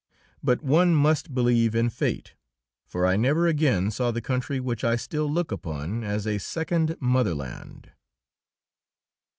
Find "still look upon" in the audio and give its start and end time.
4.95-6.03